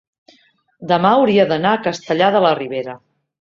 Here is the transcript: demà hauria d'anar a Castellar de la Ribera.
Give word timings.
demà 0.91 1.11
hauria 1.17 1.45
d'anar 1.51 1.75
a 1.75 1.83
Castellar 1.89 2.31
de 2.37 2.43
la 2.47 2.55
Ribera. 2.63 2.99